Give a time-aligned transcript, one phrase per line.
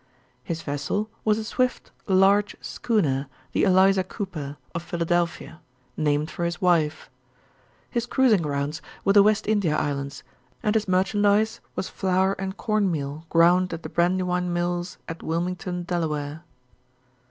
[0.43, 5.61] His vessel was a swift, large schooner, the Eliza Cooper, of Philadelphia,
[5.95, 7.07] named for his wife.
[7.87, 10.23] His cruising grounds were the West India Islands,
[10.63, 15.83] and his merchandise was flour and corn meal ground at the Brandywine Mills at Wilmington,
[15.83, 16.43] Delaware.